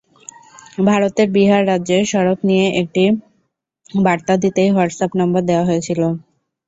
ভারতের 0.85 1.27
বিহার 1.35 1.61
রাজ্যের 1.67 2.03
সড়ক 2.11 2.39
নিয়ে 2.49 2.65
একটি 2.81 3.03
বার্তা 3.99 4.33
দিতেই 4.43 4.69
হোয়াটস 4.71 4.97
অ্যাপ 4.99 5.11
নম্বর 5.19 5.41
দেওয়া 5.49 5.67
হয়েছিল। 5.69 6.01